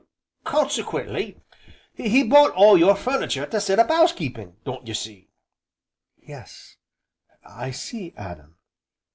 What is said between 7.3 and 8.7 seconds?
I see, Adam!"